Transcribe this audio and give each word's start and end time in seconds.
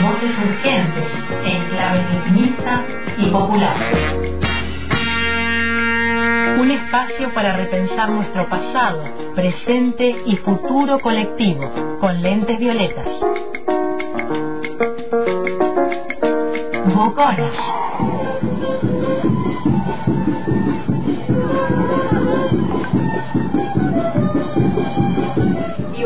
Voces 0.00 0.34
urgentes 0.38 1.10
en 1.44 1.64
clave 1.70 2.04
feminista 2.04 2.84
y 3.18 3.26
popular. 3.30 3.76
Un 6.60 6.70
espacio 6.70 7.34
para 7.34 7.56
repensar 7.56 8.10
nuestro 8.10 8.48
pasado, 8.48 9.02
presente 9.34 10.22
y 10.26 10.36
futuro 10.36 11.00
colectivo 11.00 11.98
con 12.00 12.22
lentes 12.22 12.58
violetas. 12.60 13.06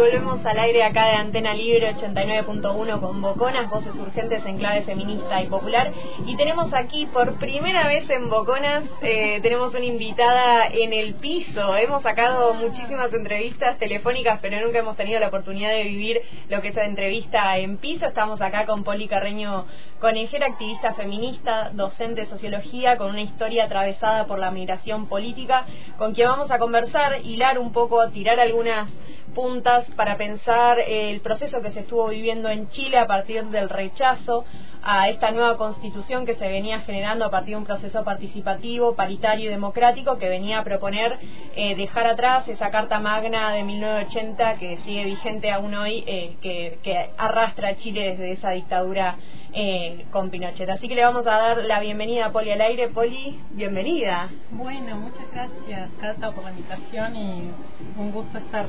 Volvemos 0.02 0.45
al 0.45 0.59
aire 0.59 0.83
acá 0.83 1.06
de 1.06 1.12
Antena 1.12 1.55
Libre 1.55 1.95
89.1 1.95 3.01
con 3.01 3.23
Boconas, 3.23 3.70
voces 3.70 3.95
urgentes 3.95 4.45
en 4.45 4.59
clave 4.59 4.83
feminista 4.83 5.41
y 5.41 5.47
popular. 5.47 5.93
Y 6.27 6.37
tenemos 6.37 6.74
aquí 6.74 7.06
por 7.06 7.38
primera 7.38 7.87
vez 7.87 8.10
en 8.10 8.29
Boconas, 8.29 8.83
eh, 9.01 9.38
tenemos 9.43 9.73
una 9.73 9.84
invitada 9.84 10.66
en 10.66 10.93
el 10.93 11.15
piso. 11.15 11.77
Hemos 11.77 12.02
sacado 12.02 12.52
muchísimas 12.55 13.12
entrevistas 13.12 13.79
telefónicas, 13.79 14.41
pero 14.43 14.60
nunca 14.60 14.80
hemos 14.80 14.96
tenido 14.96 15.20
la 15.20 15.29
oportunidad 15.29 15.70
de 15.70 15.84
vivir 15.84 16.21
lo 16.48 16.60
que 16.60 16.69
es 16.71 16.74
la 16.74 16.87
entrevista 16.87 17.57
en 17.59 17.77
piso. 17.77 18.05
Estamos 18.05 18.41
acá 18.41 18.66
con 18.66 18.82
Poli 18.82 19.07
Carreño 19.07 19.66
Conejera, 20.01 20.46
activista 20.46 20.95
feminista, 20.95 21.71
docente 21.74 22.23
de 22.23 22.27
sociología, 22.27 22.96
con 22.96 23.10
una 23.10 23.23
historia 23.23 23.66
atravesada 23.66 24.27
por 24.27 24.41
la 24.41 24.51
migración 24.51 25.07
política, 25.07 25.65
con 25.96 26.12
quien 26.12 26.27
vamos 26.27 26.51
a 26.51 26.59
conversar, 26.59 27.21
hilar 27.24 27.57
un 27.60 27.73
poco, 27.73 28.10
tirar 28.10 28.41
algunas 28.41 28.91
puntas 29.34 29.84
para 29.96 30.16
pensar 30.16 30.78
el 30.80 31.20
proceso 31.20 31.60
que 31.62 31.73
se 31.73 31.80
estuvo 31.80 32.09
viviendo 32.09 32.48
en 32.48 32.68
Chile 32.70 32.98
a 32.98 33.07
partir 33.07 33.45
del 33.46 33.68
rechazo 33.68 34.45
a 34.82 35.09
esta 35.09 35.30
nueva 35.30 35.57
constitución 35.57 36.26
que 36.26 36.34
se 36.34 36.48
venía 36.48 36.80
generando 36.80 37.24
a 37.24 37.30
partir 37.30 37.54
de 37.54 37.59
un 37.59 37.65
proceso 37.65 38.02
participativo, 38.02 38.95
paritario 38.95 39.46
y 39.46 39.52
democrático 39.52 40.18
que 40.18 40.29
venía 40.29 40.59
a 40.59 40.65
proponer 40.65 41.18
eh, 41.54 41.76
dejar 41.76 42.07
atrás 42.07 42.48
esa 42.48 42.70
Carta 42.70 42.98
Magna 42.98 43.52
de 43.52 43.62
1980 43.62 44.54
que 44.59 44.79
sigue 44.79 45.04
vigente 45.04 45.51
aún 45.52 45.74
hoy, 45.74 46.02
eh, 46.07 46.37
que, 46.42 46.79
que, 46.82 47.10
arrastra 47.16 47.68
a 47.68 47.76
Chile 47.76 48.10
desde 48.10 48.32
esa 48.32 48.51
dictadura 48.51 49.16
eh, 49.54 50.06
con 50.10 50.30
Pinochet. 50.30 50.68
Así 50.68 50.88
que 50.88 50.95
le 50.95 51.04
vamos 51.04 51.26
a 51.26 51.30
dar 51.30 51.58
la 51.64 51.80
bienvenida 51.80 52.26
a 52.26 52.32
Poli 52.32 52.50
al 52.50 52.60
aire. 52.60 52.88
Poli, 52.88 53.40
bienvenida. 53.50 54.30
Bueno, 54.50 54.96
muchas 54.96 55.30
gracias, 55.32 55.90
Cata, 56.00 56.32
por 56.32 56.45
la 56.45 56.50
invitación 56.50 57.16
y 57.16 57.50
un 57.98 58.12
gusto 58.12 58.38
estar 58.38 58.66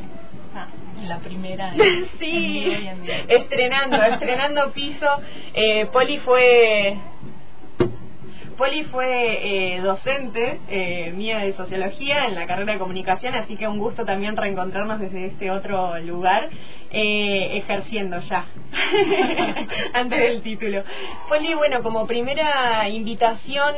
Ah, 0.56 0.68
la 1.08 1.18
primera. 1.18 1.74
sí, 2.20 2.88
estrenando, 3.28 3.98
estrenando 4.04 4.72
piso. 4.72 5.08
Eh, 5.54 5.88
Poli 5.88 6.20
fue 6.20 6.96
Poli 8.58 8.84
fue 8.86 9.76
eh, 9.76 9.82
docente 9.82 10.60
eh, 10.70 11.12
mía 11.16 11.40
de 11.40 11.54
sociología 11.54 12.26
en 12.28 12.36
la 12.36 12.46
carrera 12.46 12.74
de 12.74 12.80
comunicación, 12.80 13.36
así 13.36 13.56
que 13.56 13.68
un 13.68 13.80
gusto 13.80 14.06
también 14.06 14.38
reencontrarnos 14.38 15.00
desde 15.00 15.26
este 15.28 15.52
otro 15.52 16.00
lugar, 16.00 16.50
eh, 16.92 17.58
ejerciendo 17.58 18.20
ya, 18.20 18.46
antes 19.94 20.20
del 20.20 20.42
título. 20.42 20.84
Poli, 21.30 21.54
bueno, 21.56 21.82
como 21.84 22.08
primera 22.08 22.88
invitación 22.90 23.76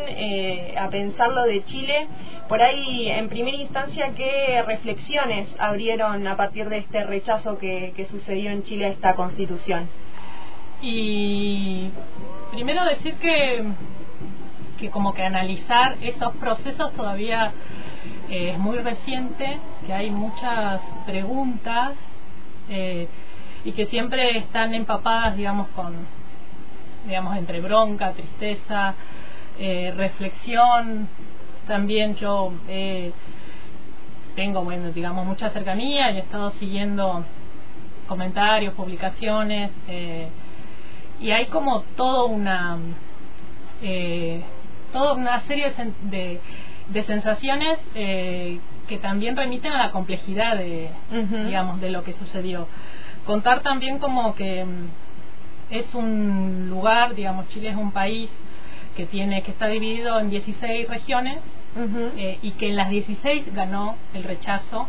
a 0.78 0.90
pensar 0.90 1.32
lo 1.32 1.44
de 1.44 1.64
Chile, 1.66 2.08
por 2.48 2.62
ahí, 2.62 3.10
en 3.10 3.30
primera 3.30 3.58
instancia, 3.58 4.14
¿qué 4.16 4.62
reflexiones 4.66 5.48
abrieron 5.60 6.28
a 6.28 6.38
partir 6.38 6.70
de 6.70 6.78
este 6.78 7.04
rechazo 7.04 7.58
que, 7.58 7.94
que 7.96 8.06
sucedió 8.06 8.52
en 8.52 8.64
Chile 8.64 8.86
a 8.86 8.90
esta 8.90 9.16
constitución? 9.16 9.90
Y 10.82 11.90
primero 12.52 12.86
decir 12.86 13.16
que 13.16 13.64
que 14.78 14.90
como 14.90 15.14
que 15.14 15.24
analizar 15.24 15.98
esos 16.02 16.36
procesos 16.36 16.94
todavía 16.94 17.52
eh, 18.30 18.52
es 18.52 18.60
muy 18.60 18.78
reciente, 18.78 19.60
que 19.86 19.94
hay 19.94 20.10
muchas 20.10 20.82
preguntas 21.06 21.94
eh, 22.70 23.08
y 23.64 23.72
que 23.72 23.86
siempre 23.86 24.38
están 24.38 24.74
empapadas, 24.74 25.36
digamos, 25.38 25.68
con, 25.70 25.94
digamos, 27.06 27.38
entre 27.38 27.62
bronca, 27.62 28.12
tristeza, 28.12 28.96
eh, 29.58 29.94
reflexión. 29.96 31.08
También 31.68 32.16
yo 32.16 32.52
tengo, 34.36 34.64
bueno, 34.64 34.92
digamos, 34.92 35.26
mucha 35.26 35.50
cercanía 35.50 36.12
y 36.12 36.18
he 36.18 36.20
estado 36.20 36.52
siguiendo 36.52 37.24
comentarios, 38.08 38.76
publicaciones, 38.76 39.72
y 41.20 41.32
hay 41.32 41.48
como 41.48 41.82
todo 41.96 42.28
una 42.28 42.78
toda 44.92 45.14
una 45.14 45.42
serie 45.42 45.74
de, 46.04 46.40
de, 46.90 47.04
sensaciones 47.04 47.80
eh, 47.96 48.60
que 48.88 48.98
también 48.98 49.36
remiten 49.36 49.72
a 49.72 49.78
la 49.78 49.92
complejidad 49.92 50.58
de, 50.58 50.90
digamos, 51.46 51.82
de 51.82 51.90
lo 51.90 52.04
que 52.04 52.14
sucedió. 52.14 52.68
Contar 53.26 53.62
también 53.62 54.00
como 54.00 54.36
que 54.36 54.64
mm, 54.64 54.88
es 55.72 55.94
un 55.96 56.70
lugar, 56.70 57.16
digamos, 57.16 57.50
Chile 57.50 57.70
es 57.70 57.76
un 57.76 57.92
país 57.92 58.30
que 58.96 59.06
tiene 59.06 59.42
que 59.44 59.52
está 59.52 59.68
dividido 59.68 60.20
en 60.20 60.30
16 60.30 60.88
regiones 60.88 61.40
eh, 62.18 62.40
y 62.42 62.52
que 62.52 62.70
en 62.70 62.78
las 62.78 62.90
16 62.90 63.54
ganó 63.54 63.98
el 64.14 64.24
rechazo 64.24 64.88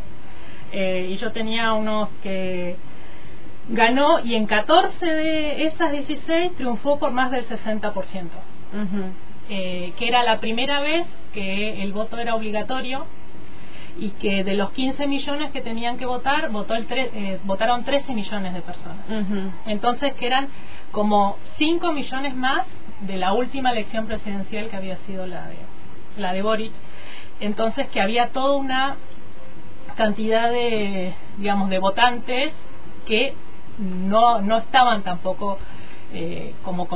eh, 0.73 1.09
y 1.11 1.17
yo 1.17 1.33
tenía 1.33 1.73
unos 1.73 2.09
que 2.23 2.77
ganó 3.69 4.21
y 4.21 4.35
en 4.35 4.47
14 4.47 5.05
de 5.05 5.67
esas 5.67 5.91
16 5.91 6.53
triunfó 6.57 6.99
por 6.99 7.11
más 7.11 7.31
del 7.31 7.47
60%. 7.49 7.93
Eh, 9.49 9.93
que 9.97 10.09
era 10.09 10.25
la 10.25 10.41
primera 10.41 10.81
vez 10.81 11.07
que 11.33 11.83
el 11.83 11.93
voto 11.93 12.19
era 12.19 12.35
obligatorio 12.35 13.07
y 13.99 14.11
que 14.11 14.43
de 14.43 14.55
los 14.55 14.71
15 14.73 15.07
millones 15.07 15.53
que 15.53 15.61
tenían 15.61 15.97
que 15.97 16.05
votar, 16.05 16.51
votó 16.51 16.75
el 16.75 16.87
eh, 16.91 17.39
votaron 17.45 17.85
13 17.85 18.13
millones 18.13 18.55
de 18.55 18.63
personas. 18.63 19.05
Entonces, 19.67 20.15
que 20.15 20.27
eran 20.27 20.49
como 20.91 21.39
5 21.59 21.93
millones 21.93 22.35
más 22.35 22.67
de 23.01 23.17
la 23.17 23.33
última 23.33 23.71
elección 23.71 24.07
presidencial 24.07 24.69
que 24.69 24.77
había 24.77 24.97
sido 25.07 25.27
la 25.27 25.47
de, 25.47 25.57
la 26.17 26.33
de 26.33 26.43
Boric. 26.43 26.73
Entonces, 27.41 27.89
que 27.89 28.01
había 28.01 28.31
toda 28.31 28.57
una 28.57 28.97
cantidad 29.97 30.51
de, 30.51 31.15
digamos, 31.39 31.71
de 31.71 31.79
votantes 31.79 32.53
que 33.07 33.35
no, 33.79 34.41
no 34.41 34.59
estaban 34.59 35.03
tampoco 35.03 35.59
eh, 36.13 36.55
como 36.63 36.87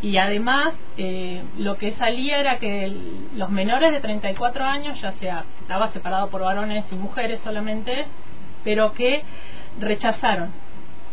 Y 0.00 0.16
además, 0.18 0.74
eh, 0.96 1.42
lo 1.58 1.76
que 1.76 1.92
salía 1.92 2.38
era 2.38 2.58
que 2.58 2.92
los 3.34 3.50
menores 3.50 3.92
de 3.92 4.00
34 4.00 4.64
años, 4.64 5.00
ya 5.00 5.12
sea, 5.12 5.44
estaba 5.60 5.90
separado 5.92 6.28
por 6.28 6.42
varones 6.42 6.84
y 6.90 6.94
mujeres 6.94 7.40
solamente, 7.42 8.06
pero 8.64 8.92
que 8.92 9.22
rechazaron. 9.80 10.50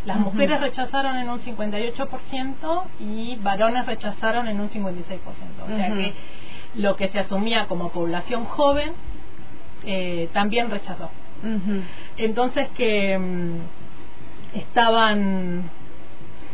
Las 0.06 0.17
mujeres 0.17 0.59
rechazaron 0.62 1.17
en 1.17 1.29
un 1.29 1.40
58% 1.41 2.84
y 3.00 3.35
varones 3.38 3.85
rechazaron 3.85 4.47
en 4.47 4.59
un 4.59 4.69
56%. 4.69 5.19
O 5.63 5.75
sea 5.75 5.91
que 5.91 6.13
lo 6.75 6.96
que 6.96 7.09
se 7.09 7.19
asumía 7.19 7.66
como 7.67 7.90
población 7.90 8.46
joven 8.46 8.94
eh, 9.85 10.29
también 10.34 10.69
rechazó. 10.69 11.09
Entonces 12.17 12.67
que 12.75 13.17
mm, 13.17 14.57
estaban 14.57 15.69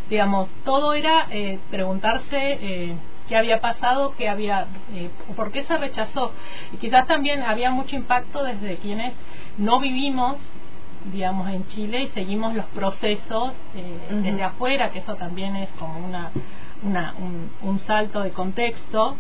digamos, 0.10 0.50
todo 0.64 0.94
era 0.94 1.28
eh, 1.32 1.60
preguntarse 1.72 2.28
eh, 2.62 2.96
qué 3.28 3.38
había 3.38 3.60
pasado, 3.60 4.14
qué 4.18 4.30
había, 4.30 4.68
eh, 4.94 5.10
por 5.36 5.52
qué 5.52 5.64
se 5.64 5.78
rechazó. 5.78 6.32
Y 6.74 6.78
quizás 6.78 7.08
también 7.08 7.42
había 7.44 7.72
mucho 7.72 7.96
impacto 7.96 8.44
desde 8.44 8.78
quienes 8.78 9.14
no 9.58 9.80
vivimos, 9.80 10.38
digamos, 11.12 11.50
en 11.50 11.66
Chile 11.68 12.04
y 12.04 12.08
seguimos 12.10 12.56
los 12.56 12.66
procesos 12.68 13.54
desde 14.10 14.44
afuera, 14.44 14.92
que 14.92 15.00
eso 15.00 15.16
también 15.16 15.56
es 15.56 15.70
como 15.78 16.00
una, 16.00 16.32
una 16.84 17.14
un, 17.62 17.80
salto 17.82 18.22
de 18.22 18.32
contexto. 18.32 19.16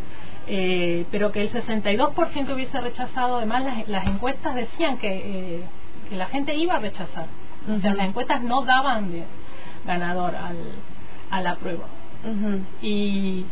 pero 0.48 1.32
que 1.32 1.42
el 1.42 1.52
62% 1.52 2.54
hubiese 2.54 2.82
rechazado, 2.82 3.38
además 3.38 3.66
las, 3.66 3.88
las 3.88 4.08
encuestas 4.08 4.56
decían 4.56 4.98
que, 4.98 5.64
que 6.10 6.16
la 6.16 6.26
gente 6.26 6.56
iba 6.56 6.76
a 6.76 6.80
rechazar. 6.80 7.28
O 7.70 7.80
sea, 7.80 7.94
las 7.94 8.08
encuestas 8.08 8.42
no 8.42 8.64
daban 8.64 9.12
de, 9.12 9.26
ganador 9.86 10.36
al, 10.36 10.58
a 11.30 11.42
la 11.42 11.56
prueba. 11.56 11.86
Y 12.82 13.46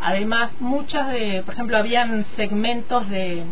además 0.00 0.52
muchas 0.60 1.08
de, 1.08 1.42
por 1.44 1.54
ejemplo, 1.54 1.76
habían 1.76 2.24
segmentos 2.36 3.08
de 3.08 3.44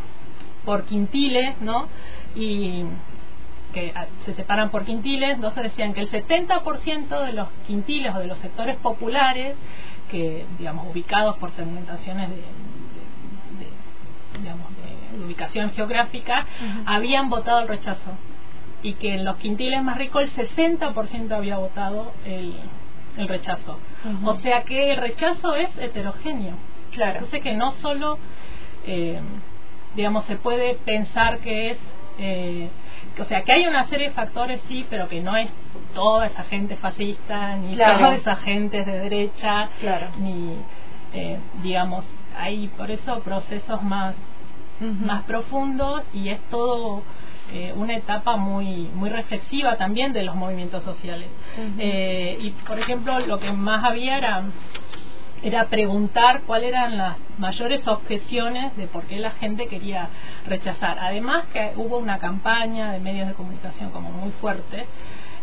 por 0.65 0.85
quintiles, 0.85 1.61
¿no? 1.61 1.89
Y 2.37 2.85
que 3.73 3.93
ah, 3.95 4.07
se 4.25 4.35
separan 4.35 4.71
por 4.71 4.85
quintiles, 4.85 5.35
entonces 5.37 5.65
decían 5.65 5.95
que 5.95 6.01
el 6.01 6.11
70% 6.11 7.27
de 7.27 7.33
los 7.33 7.49
quintiles 7.67 8.15
o 8.15 8.19
de 8.19 8.27
los 8.27 8.39
sectores 8.39 8.77
populares, 8.77 9.57
que 10.11 10.45
digamos 10.59 10.89
ubicados 10.89 11.37
por 11.39 11.51
segmentaciones 11.53 12.31
de, 12.31 12.43
digamos, 14.39 14.67
de, 14.77 15.25
ubicación 15.25 15.73
geográfica, 15.73 16.47
habían 16.87 17.29
votado 17.31 17.61
el 17.61 17.69
rechazo 17.69 18.13
y 18.83 18.95
que 18.95 19.15
en 19.15 19.25
los 19.25 19.37
quintiles 19.37 19.83
más 19.83 19.99
ricos 19.99 20.25
el 20.25 20.49
60% 20.49 21.33
había 21.33 21.59
votado 21.59 22.13
el, 22.25 22.55
el 23.17 23.29
rechazo. 23.29 23.79
O 24.25 24.35
sea 24.37 24.63
que 24.63 24.93
el 24.93 24.99
rechazo 24.99 25.55
es 25.55 25.69
heterogéneo. 25.79 26.55
Claro. 26.93 27.15
Entonces 27.15 27.43
que 27.43 27.55
no 27.55 27.73
solo, 27.83 28.19
eh, 28.87 29.21
digamos, 29.95 30.25
se 30.25 30.37
puede 30.37 30.75
pensar 30.75 31.39
que 31.39 31.73
es, 31.73 31.79
eh, 32.19 32.69
o 33.19 33.25
sea, 33.25 33.43
que 33.43 33.53
hay 33.53 33.67
una 33.67 33.87
serie 33.89 34.09
de 34.09 34.15
factores, 34.15 34.61
sí, 34.69 34.87
pero 34.89 35.09
que 35.09 35.21
no 35.21 35.37
es 35.37 35.49
toda 35.95 36.27
esa 36.27 36.45
gente 36.45 36.77
fascista, 36.77 37.57
ni 37.57 37.77
toda 37.77 38.15
esa 38.15 38.37
gente 38.37 38.85
de 38.85 38.99
derecha, 38.99 39.69
claro. 39.81 40.09
ni, 40.19 40.57
eh, 41.13 41.39
digamos, 41.63 42.05
hay 42.37 42.69
por 42.69 42.91
eso 42.91 43.21
procesos 43.21 43.83
más, 43.83 44.15
más 44.81 45.25
profundos 45.25 46.03
y 46.15 46.31
es 46.31 46.41
todo 46.49 47.03
eh, 47.53 47.73
una 47.77 47.97
etapa 47.97 48.37
muy 48.37 48.89
muy 48.95 49.11
reflexiva 49.11 49.77
también 49.77 50.13
de 50.13 50.23
los 50.23 50.37
movimientos 50.37 50.85
sociales. 50.85 51.29
Eh, 51.79 52.39
y 52.41 52.51
por 52.51 52.79
ejemplo, 52.79 53.19
lo 53.21 53.39
que 53.39 53.53
más 53.53 53.85
había 53.85 54.19
era 54.19 54.45
era 55.43 55.65
preguntar 55.65 56.43
cuáles 56.43 56.69
eran 56.69 56.99
las 56.99 57.17
mayores 57.39 57.87
objeciones 57.89 58.77
de 58.77 58.87
por 58.87 59.05
qué 59.05 59.19
la 59.19 59.31
gente 59.33 59.67
quería 59.69 60.09
rechazar. 60.47 60.99
Además 61.01 61.45
que 61.53 61.73
hubo 61.77 61.99
una 61.99 62.19
campaña 62.19 62.93
de 62.93 63.01
medios 63.01 63.27
de 63.27 63.35
comunicación 63.35 63.91
como 63.91 64.11
muy 64.11 64.31
fuerte, 64.33 64.87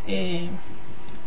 eh, 0.05 0.49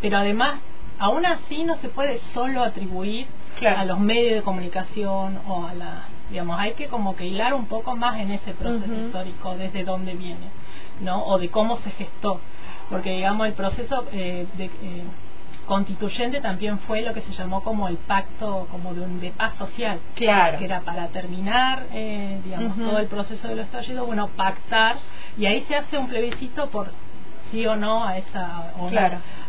pero 0.00 0.18
además 0.18 0.60
aún 0.98 1.26
así 1.26 1.64
no 1.64 1.76
se 1.78 1.88
puede 1.88 2.20
solo 2.32 2.62
atribuir 2.62 3.26
a 3.66 3.84
los 3.84 3.98
medios 3.98 4.34
de 4.36 4.42
comunicación 4.42 5.40
o 5.46 5.66
a 5.66 5.74
la 5.74 6.04
digamos 6.30 6.58
hay 6.58 6.72
que 6.72 6.88
como 6.88 7.16
que 7.16 7.26
hilar 7.26 7.54
un 7.54 7.66
poco 7.66 7.96
más 7.96 8.18
en 8.20 8.30
ese 8.30 8.52
proceso 8.54 8.94
histórico 8.94 9.56
desde 9.56 9.84
dónde 9.84 10.14
viene 10.14 10.48
no 11.00 11.24
o 11.24 11.38
de 11.38 11.50
cómo 11.50 11.78
se 11.78 11.90
gestó. 11.90 12.40
Porque 12.88 13.10
digamos 13.10 13.46
el 13.46 13.54
proceso 13.54 14.04
eh, 14.12 14.46
de, 14.56 14.64
eh, 14.64 14.70
constituyente 15.66 16.40
también 16.40 16.78
fue 16.80 17.02
lo 17.02 17.14
que 17.14 17.20
se 17.22 17.32
llamó 17.32 17.62
como 17.62 17.88
el 17.88 17.96
pacto 17.96 18.66
como 18.70 18.92
de 18.94 19.02
un 19.02 19.20
de 19.20 19.30
paz 19.30 19.54
social. 19.56 20.00
Claro. 20.14 20.58
Que 20.58 20.64
era 20.64 20.80
para 20.80 21.08
terminar 21.08 21.86
eh, 21.92 22.40
digamos 22.44 22.76
todo 22.76 22.98
el 22.98 23.06
proceso 23.06 23.48
de 23.48 23.56
los 23.56 23.66
estallido 23.66 24.06
bueno 24.06 24.28
pactar 24.28 24.96
y 25.38 25.46
ahí 25.46 25.64
se 25.68 25.76
hace 25.76 25.98
un 25.98 26.08
plebiscito 26.08 26.68
por 26.70 26.90
sí 27.50 27.66
o 27.66 27.76
no 27.76 28.06
a 28.06 28.18
esa 28.18 28.72
o 28.78 28.90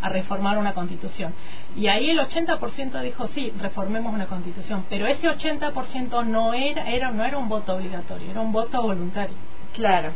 a 0.02 0.10
reformar 0.10 0.58
una 0.58 0.74
constitución. 0.74 1.34
Y 1.76 1.88
ahí 1.88 2.10
el 2.10 2.20
80% 2.20 3.02
dijo 3.02 3.28
sí, 3.30 3.54
reformemos 3.60 4.14
una 4.14 4.26
constitución, 4.26 4.86
pero 4.90 5.08
ese 5.08 5.30
80% 5.30 6.26
no 6.26 6.54
era, 6.54 6.90
era 6.90 7.12
no 7.12 7.24
era 7.24 7.38
un 7.38 7.50
voto 7.50 7.76
obligatorio, 7.76 8.32
era 8.32 8.42
un 8.42 8.52
voto 8.52 8.82
voluntario. 8.82 9.36
Claro. 9.74 10.12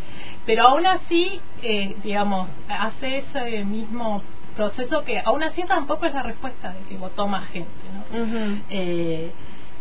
Pero 0.45 0.67
aún 0.67 0.85
así, 0.85 1.39
eh, 1.61 1.95
digamos, 2.03 2.49
hace 2.67 3.19
ese 3.19 3.63
mismo 3.63 4.21
proceso 4.55 5.03
que 5.03 5.19
aún 5.19 5.43
así 5.43 5.63
tampoco 5.63 6.05
es 6.05 6.13
la 6.13 6.23
respuesta 6.23 6.73
de 6.73 6.79
que 6.89 6.97
votó 6.97 7.27
más 7.27 7.47
gente, 7.49 7.69
¿no? 8.11 8.61
eh, 8.69 9.31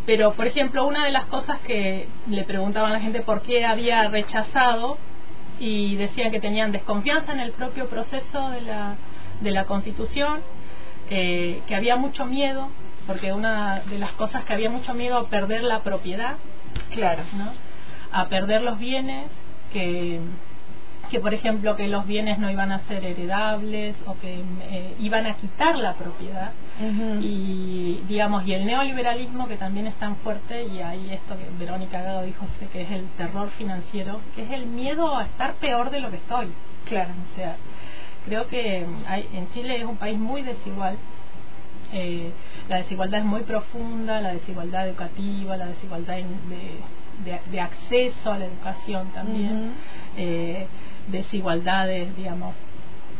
pero, 0.06 0.32
por 0.34 0.46
ejemplo, 0.46 0.86
una 0.86 1.06
de 1.06 1.12
las 1.12 1.26
cosas 1.26 1.60
que 1.60 2.08
le 2.28 2.44
preguntaban 2.44 2.90
a 2.90 2.94
la 2.94 3.00
gente 3.00 3.20
por 3.20 3.40
qué 3.42 3.64
había 3.64 4.08
rechazado 4.08 4.98
y 5.58 5.96
decían 5.96 6.30
que 6.30 6.40
tenían 6.40 6.72
desconfianza 6.72 7.32
en 7.32 7.40
el 7.40 7.52
propio 7.52 7.88
proceso 7.88 8.50
de 8.50 8.60
la, 8.62 8.96
de 9.40 9.50
la 9.50 9.64
constitución, 9.64 10.40
eh, 11.10 11.62
que 11.66 11.74
había 11.74 11.96
mucho 11.96 12.24
miedo, 12.26 12.68
porque 13.06 13.32
una 13.32 13.80
de 13.80 13.98
las 13.98 14.12
cosas 14.12 14.44
que 14.44 14.52
había 14.52 14.70
mucho 14.70 14.94
miedo 14.94 15.18
a 15.18 15.28
perder 15.28 15.62
la 15.62 15.82
propiedad, 15.82 16.36
claro, 16.90 17.22
¿no? 17.36 17.52
a 18.10 18.28
perder 18.28 18.62
los 18.62 18.78
bienes, 18.78 19.26
que 19.72 20.20
que 21.08 21.20
por 21.20 21.34
ejemplo 21.34 21.76
que 21.76 21.88
los 21.88 22.06
bienes 22.06 22.38
no 22.38 22.50
iban 22.50 22.72
a 22.72 22.80
ser 22.80 23.04
heredables 23.04 23.96
o 24.06 24.16
que 24.18 24.42
eh, 24.70 24.94
iban 25.00 25.26
a 25.26 25.34
quitar 25.34 25.76
la 25.76 25.94
propiedad. 25.94 26.52
Y 27.20 28.00
digamos 28.08 28.46
y 28.46 28.54
el 28.54 28.66
neoliberalismo 28.66 29.46
que 29.46 29.56
también 29.56 29.86
es 29.86 29.94
tan 29.94 30.16
fuerte 30.16 30.64
y 30.64 30.80
ahí 30.80 31.12
esto 31.12 31.36
que 31.38 31.46
Verónica 31.56 32.02
Gado 32.02 32.22
dijo 32.22 32.46
que 32.72 32.82
es 32.82 32.90
el 32.90 33.06
terror 33.16 33.48
financiero 33.50 34.20
que 34.34 34.42
es 34.42 34.50
el 34.50 34.66
miedo 34.66 35.16
a 35.16 35.22
estar 35.24 35.54
peor 35.54 35.90
de 35.90 36.00
lo 36.00 36.10
que 36.10 36.16
estoy. 36.16 36.48
Claro. 36.84 37.10
O 37.32 37.36
sea 37.36 37.56
creo 38.24 38.48
que 38.48 38.84
hay, 39.06 39.28
en 39.34 39.50
Chile 39.50 39.76
es 39.76 39.84
un 39.84 39.96
país 39.96 40.18
muy 40.18 40.42
desigual. 40.42 40.96
Eh, 41.92 42.32
la 42.68 42.78
desigualdad 42.78 43.20
es 43.20 43.26
muy 43.26 43.42
profunda 43.42 44.20
la 44.20 44.32
desigualdad 44.32 44.88
educativa 44.88 45.56
la 45.56 45.66
desigualdad 45.66 46.16
de, 46.16 47.40
de, 47.52 47.60
acceso 47.60 48.32
a 48.32 48.38
la 48.38 48.46
educación 48.46 49.12
también 49.12 49.74
desigualdades, 51.08 52.14
digamos, 52.16 52.54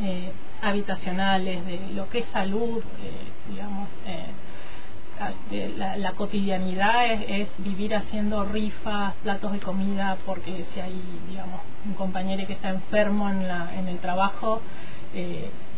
eh, 0.03 0.33
habitacionales, 0.63 1.65
de 1.67 1.79
lo 1.95 2.09
que 2.09 2.21
es 2.21 2.27
salud, 2.27 2.79
eh, 2.79 3.51
digamos, 3.51 3.89
eh, 4.07 5.73
la, 5.77 6.13
cotidianidad 6.13 7.07
es, 7.13 7.49
vivir 7.59 7.95
haciendo 7.95 8.45
rifas, 8.45 9.15
platos 9.23 9.53
de 9.53 9.61
comida, 9.61 10.17
porque 10.27 10.65
si 10.73 10.81
hay, 10.81 11.01
digamos, 11.29 11.61
un 11.87 11.95
compañero 11.95 12.47
que 12.47 12.55
está 12.55 12.71
enfermo 12.71 13.29
en, 13.31 13.47
la, 13.47 13.71
en 13.79 13.87
el 13.87 13.99
trabajo, 13.99 14.61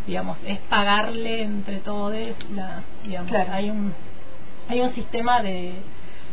digamos, 0.07 0.39
es 0.47 0.59
pagarle 0.61 1.43
entre 1.43 1.81
todos, 1.81 2.15
la, 2.55 2.83
digamos, 3.05 3.31
hay 3.33 3.69
un 3.69 3.93
hay 4.69 4.81
un 4.81 4.93
sistema 4.93 5.43
de, 5.43 5.75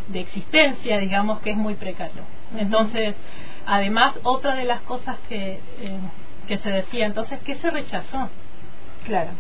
de 0.08 0.20
existencia, 0.20 0.98
digamos, 1.00 1.40
que 1.40 1.52
es 1.52 1.58
muy 1.58 1.76
precario. 1.76 2.24
Entonces, 2.58 3.16
Además, 3.66 4.16
otra 4.24 4.56
de 4.56 4.66
las 4.66 4.82
cosas 4.82 5.18
que, 5.30 5.54
eh, 5.80 5.98
que 6.48 6.58
se 6.58 6.70
decía, 6.70 7.06
entonces, 7.06 7.40
¿qué 7.46 7.56
se 7.56 7.70
rechazó? 7.70 8.30
Claro. 9.06 9.32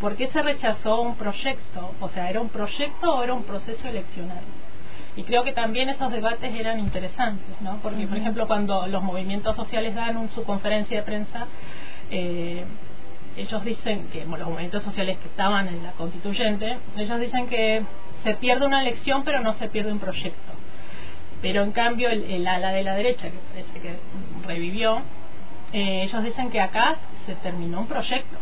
¿Por 0.00 0.16
qué 0.16 0.28
se 0.28 0.42
rechazó 0.42 1.00
un 1.00 1.16
proyecto? 1.16 1.92
O 2.00 2.08
sea, 2.08 2.30
¿era 2.30 2.40
un 2.40 2.48
proyecto 2.48 3.16
o 3.16 3.22
era 3.22 3.34
un 3.34 3.42
proceso 3.42 3.88
eleccionario? 3.88 4.48
Y 5.16 5.24
creo 5.24 5.42
que 5.42 5.52
también 5.52 5.88
esos 5.88 6.12
debates 6.12 6.54
eran 6.54 6.78
interesantes, 6.78 7.60
¿no? 7.60 7.80
Porque, 7.82 8.06
por 8.06 8.16
ejemplo, 8.16 8.46
cuando 8.46 8.86
los 8.86 9.02
movimientos 9.02 9.56
sociales 9.56 9.94
dan 9.94 10.30
su 10.30 10.44
conferencia 10.44 10.98
de 10.98 11.02
prensa, 11.02 11.46
eh, 12.10 12.64
ellos 13.36 13.64
dicen 13.64 14.08
que 14.12 14.24
los 14.24 14.48
movimientos 14.48 14.84
sociales 14.84 15.18
que 15.18 15.26
estaban 15.26 15.66
en 15.66 15.82
la 15.82 15.92
constituyente, 15.92 16.78
ellos 16.96 17.20
dicen 17.20 17.48
que 17.48 17.82
se 18.22 18.34
pierde 18.34 18.66
una 18.66 18.82
elección 18.82 19.24
pero 19.24 19.40
no 19.40 19.54
se 19.54 19.68
pierde 19.68 19.92
un 19.92 19.98
proyecto. 19.98 20.52
Pero 21.40 21.62
en 21.62 21.72
cambio 21.72 22.08
el, 22.10 22.46
ala 22.46 22.72
de 22.72 22.82
la 22.82 22.94
derecha, 22.94 23.30
que 23.30 23.38
parece 23.52 23.80
que 23.80 23.96
revivió, 24.46 25.02
eh, 25.72 26.02
ellos 26.02 26.24
dicen 26.24 26.50
que 26.50 26.60
acá 26.60 26.96
se 27.26 27.34
terminó 27.36 27.80
un 27.80 27.86
proyecto, 27.86 28.38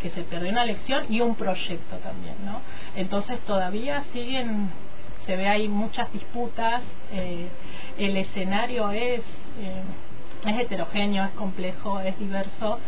que 0.00 0.10
se 0.10 0.22
perdió 0.22 0.50
una 0.50 0.62
elección 0.62 1.06
y 1.08 1.20
un 1.20 1.34
proyecto 1.34 1.96
también, 1.96 2.36
¿no? 2.44 2.60
Entonces 2.94 3.40
todavía 3.40 4.04
siguen, 4.12 4.68
se 5.26 5.36
ve 5.36 5.48
ahí 5.48 5.68
muchas 5.68 6.12
disputas, 6.12 6.82
eh, 7.12 7.48
el 7.98 8.16
escenario 8.16 8.90
es, 8.90 9.20
eh, 9.60 9.82
es 10.46 10.58
heterogéneo, 10.60 11.24
es 11.24 11.32
complejo, 11.32 12.00
es 12.00 12.18
diverso. 12.18 12.78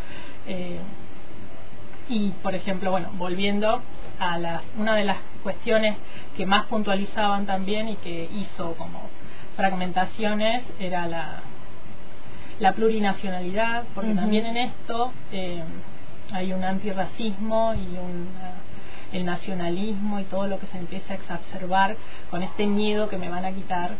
y 2.08 2.30
por 2.42 2.54
ejemplo, 2.56 2.90
bueno, 2.90 3.10
volviendo 3.14 3.82
a 4.20 4.38
las, 4.38 4.62
una 4.78 4.94
de 4.94 5.04
las 5.04 5.16
cuestiones 5.42 5.96
que 6.36 6.46
más 6.46 6.66
puntualizaban 6.66 7.46
también 7.46 7.88
y 7.88 7.96
que 7.96 8.28
hizo 8.34 8.74
como 8.74 9.08
fragmentaciones 9.56 10.62
era 10.78 11.06
la, 11.06 11.40
la 12.60 12.72
plurinacionalidad, 12.72 13.84
porque 13.94 14.14
también 14.14 14.46
en 14.46 14.56
esto 14.58 15.12
eh, 15.32 15.62
hay 16.32 16.52
un 16.52 16.62
antirracismo 16.62 17.74
y 17.74 17.96
un, 17.96 18.28
el 19.12 19.24
nacionalismo 19.24 20.20
y 20.20 20.24
todo 20.24 20.46
lo 20.46 20.58
que 20.58 20.66
se 20.66 20.78
empieza 20.78 21.14
a 21.14 21.16
exacerbar 21.16 21.96
con 22.30 22.42
este 22.42 22.66
miedo 22.66 23.08
que 23.08 23.16
me 23.16 23.30
van 23.30 23.44
a 23.46 23.52
quitar 23.52 23.92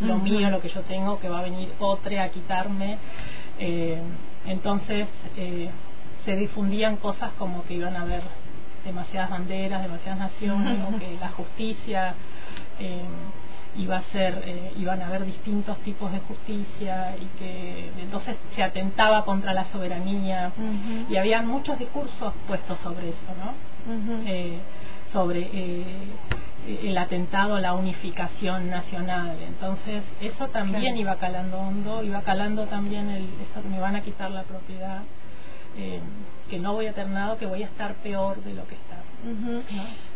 lo 0.00 0.16
mío, 0.16 0.50
lo 0.50 0.60
que 0.60 0.68
yo 0.68 0.82
tengo, 0.82 1.18
que 1.18 1.28
va 1.28 1.40
a 1.40 1.42
venir 1.42 1.72
otro 1.78 2.20
a 2.20 2.28
quitarme. 2.28 2.98
Eh, 3.58 4.00
entonces 4.46 5.08
eh, 5.36 5.70
se 6.24 6.36
difundían 6.36 6.96
cosas 6.96 7.32
como 7.38 7.64
que 7.64 7.74
iban 7.74 7.96
a 7.96 8.02
haber 8.02 8.22
demasiadas 8.84 9.30
banderas, 9.30 9.82
demasiadas 9.82 10.18
naciones, 10.18 10.78
o 10.88 10.98
que 10.98 11.16
la 11.20 11.28
justicia 11.30 12.14
eh, 12.78 13.02
iba 13.76 13.98
a 13.98 14.02
ser, 14.12 14.42
eh, 14.44 14.72
iban 14.78 15.02
a 15.02 15.06
haber 15.06 15.24
distintos 15.24 15.78
tipos 15.78 16.10
de 16.10 16.18
justicia 16.20 17.14
y 17.16 17.26
que 17.38 17.92
entonces 18.00 18.36
se 18.54 18.62
atentaba 18.62 19.24
contra 19.24 19.52
la 19.52 19.64
soberanía. 19.66 20.52
Y 21.10 21.16
había 21.16 21.42
muchos 21.42 21.78
discursos 21.78 22.32
puestos 22.46 22.78
sobre 22.80 23.10
eso, 23.10 23.34
¿no? 23.38 23.52
Eh, 24.26 24.58
sobre 25.12 25.48
el 26.66 26.98
atentado 26.98 27.56
a 27.56 27.60
la 27.60 27.72
unificación 27.72 28.68
nacional. 28.68 29.38
Entonces, 29.46 30.02
eso 30.20 30.48
también 30.48 30.96
iba 30.98 31.16
calando 31.16 31.58
hondo, 31.58 32.02
iba 32.02 32.20
calando 32.22 32.66
también 32.66 33.08
el, 33.08 33.24
esto 33.40 33.66
me 33.70 33.80
van 33.80 33.96
a 33.96 34.02
quitar 34.02 34.30
la 34.30 34.42
propiedad 34.42 35.02
eh, 35.78 36.00
que 36.50 36.58
no 36.58 36.74
voy 36.74 36.86
a 36.86 36.92
tener 36.92 37.10
nada, 37.10 37.36
que 37.38 37.46
voy 37.46 37.62
a 37.62 37.66
estar 37.66 37.94
peor 37.96 38.42
de 38.42 38.54
lo 38.54 38.66
que 38.66 38.74
está. 38.74 38.96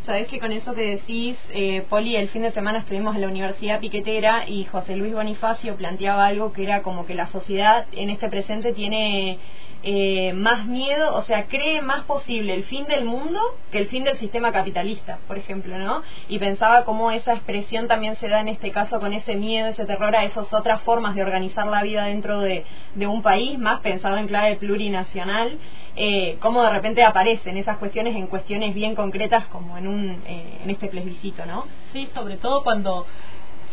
Sabes 0.07 0.29
que 0.29 0.39
con 0.39 0.53
eso 0.53 0.75
que 0.75 0.97
decís, 0.97 1.37
eh, 1.53 1.85
Poli, 1.89 2.17
el 2.17 2.29
fin 2.29 2.43
de 2.43 2.53
semana 2.53 2.79
estuvimos 2.79 3.15
en 3.15 3.21
la 3.21 3.29
Universidad 3.29 3.81
Piquetera 3.81 4.49
y 4.49 4.65
José 4.65 4.97
Luis 4.97 5.13
Bonifacio 5.13 5.77
planteaba 5.77 6.27
algo 6.27 6.53
que 6.53 6.65
era 6.65 6.83
como 6.83 7.07
que 7.07 7.15
la 7.15 7.29
sociedad 7.29 7.87
en 7.93 8.11
este 8.11 8.29
presente 8.29 8.73
tiene 8.73 9.39
eh, 9.85 10.33
más 10.33 10.65
miedo, 10.67 11.15
o 11.17 11.25
sea, 11.25 11.47
cree 11.47 11.83
más 11.83 12.05
posible 12.05 12.55
el 12.55 12.63
fin 12.65 12.87
del 12.87 13.05
mundo 13.05 13.41
que 13.73 13.79
el 13.79 13.89
fin 13.89 14.05
del 14.05 14.17
sistema 14.19 14.53
capitalista, 14.53 15.19
por 15.27 15.37
ejemplo, 15.39 15.77
¿no? 15.77 16.03
Y 16.29 16.39
pensaba 16.39 16.85
cómo 16.85 17.11
esa 17.11 17.33
expresión 17.33 17.89
también 17.89 18.17
se 18.17 18.29
da 18.29 18.41
en 18.41 18.49
este 18.49 18.71
caso 18.71 19.01
con 19.01 19.13
ese 19.13 19.35
miedo, 19.35 19.69
ese 19.69 19.85
terror 19.85 20.15
a 20.15 20.25
esas 20.25 20.53
otras 20.53 20.83
formas 20.83 21.17
de 21.17 21.23
organizar 21.23 21.67
la 21.67 21.83
vida 21.83 22.05
dentro 22.05 22.41
de, 22.41 22.65
un 22.97 23.23
país, 23.23 23.59
más 23.59 23.81
pensado 23.81 24.19
en 24.19 24.29
clave 24.29 24.55
plurinacional, 24.57 25.59
eh, 25.97 26.37
cómo 26.41 26.63
de 26.63 26.71
repente 26.71 27.03
aparecen 27.03 27.57
esas 27.57 27.79
cuestiones 27.79 28.15
en 28.15 28.29
cuestiones 28.29 28.75
bien 28.75 28.95
concretas 28.95 29.47
como 29.47 29.77
en, 29.77 29.89
un, 29.89 30.23
eh, 30.27 30.61
en 30.63 30.71
este 30.71 30.87
plebiscito, 30.87 31.45
¿no? 31.45 31.67
Sí, 31.93 32.09
sobre 32.15 32.37
todo 32.37 32.63
cuando 32.63 33.07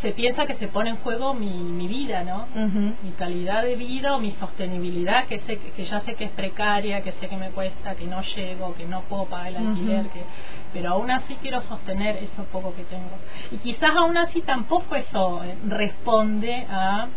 se 0.01 0.11
piensa 0.11 0.45
que 0.45 0.53
se 0.55 0.67
pone 0.67 0.91
en 0.91 0.95
juego 0.97 1.33
mi, 1.33 1.49
mi 1.49 1.87
vida, 1.87 2.23
¿no? 2.23 2.47
Mi 3.03 3.11
calidad 3.17 3.63
de 3.63 3.75
vida 3.75 4.15
o 4.15 4.19
mi 4.19 4.31
sostenibilidad, 4.31 5.25
que 5.25 5.39
sé 5.39 5.57
que 5.57 5.85
ya 5.85 5.99
sé 6.01 6.15
que 6.15 6.25
es 6.25 6.31
precaria, 6.31 7.01
que 7.01 7.11
sé 7.13 7.27
que 7.27 7.35
me 7.35 7.49
cuesta, 7.49 7.95
que 7.95 8.05
no 8.05 8.21
llego, 8.21 8.73
que 8.75 8.85
no 8.85 9.01
puedo 9.01 9.25
pagar 9.25 9.47
el 9.47 9.57
alquiler, 9.57 10.05
que 10.07 10.21
pero 10.71 10.91
aún 10.91 11.11
así 11.11 11.35
quiero 11.41 11.61
sostener 11.63 12.17
eso 12.17 12.43
poco 12.45 12.73
que 12.75 12.83
tengo. 12.83 13.11
Y 13.51 13.57
quizás 13.57 13.91
aún 13.91 14.17
así 14.17 14.41
tampoco 14.41 14.95
eso 14.95 15.43
eh, 15.43 15.57
responde 15.67 16.65
a 16.69 17.07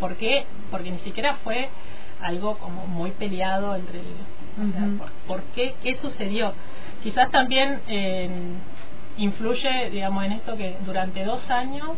¿por 0.00 0.16
qué? 0.16 0.46
Porque 0.70 0.90
ni 0.90 0.98
siquiera 0.98 1.34
fue 1.44 1.68
algo 2.20 2.56
como 2.58 2.86
muy 2.86 3.12
peleado 3.12 3.76
entre 3.76 4.00
el, 4.00 4.98
¿por, 5.28 5.42
qué? 5.54 5.74
¿Qué 5.82 5.94
sucedió? 5.96 6.52
Quizás 7.02 7.30
también 7.30 7.82
eh, 7.86 8.28
influye, 9.18 9.90
digamos, 9.90 10.24
en 10.24 10.32
esto 10.32 10.56
que 10.56 10.76
durante 10.84 11.24
dos 11.24 11.48
años 11.50 11.90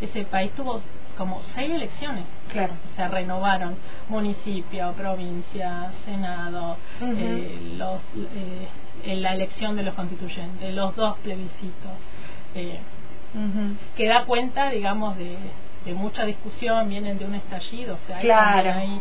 ese 0.00 0.24
país 0.24 0.52
tuvo 0.52 0.80
como 1.16 1.40
seis 1.54 1.70
elecciones. 1.70 2.24
Claro. 2.50 2.74
Se 2.96 3.06
renovaron 3.08 3.76
municipio, 4.08 4.92
provincia, 4.92 5.92
senado, 6.04 6.76
eh, 7.00 7.74
los, 7.76 8.00
eh, 9.04 9.16
la 9.16 9.34
elección 9.34 9.76
de 9.76 9.84
los 9.84 9.94
constituyentes, 9.94 10.74
los 10.74 10.94
dos 10.96 11.16
plebiscitos. 11.18 11.92
Eh, 12.54 12.80
Que 13.96 14.06
da 14.06 14.24
cuenta, 14.26 14.70
digamos, 14.70 15.16
de, 15.16 15.36
mucha 15.92 16.24
discusión, 16.24 16.88
vienen 16.88 17.18
de 17.18 17.26
un 17.26 17.34
estallido, 17.34 17.96
o 17.96 18.06
sea, 18.06 18.18
hay, 18.18 19.00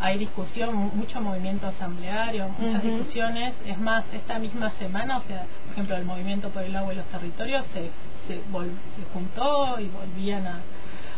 hay, 0.00 0.18
discusión, 0.18 0.74
mucho 0.94 1.20
movimiento 1.20 1.66
asambleario, 1.66 2.48
muchas 2.58 2.82
discusiones. 2.82 3.52
Es 3.66 3.78
más, 3.78 4.04
esta 4.14 4.38
misma 4.38 4.70
semana, 4.78 5.18
o 5.18 5.22
sea, 5.22 5.44
por 5.64 5.72
ejemplo, 5.72 5.96
el 5.96 6.04
movimiento 6.04 6.48
por 6.48 6.62
el 6.62 6.74
agua 6.74 6.94
y 6.94 6.96
los 6.96 7.06
territorios 7.06 7.66
se 7.74 7.90
se, 8.26 8.34
se 8.34 9.12
juntó 9.12 9.80
y 9.80 9.88
volvían 9.88 10.46
a... 10.46 10.60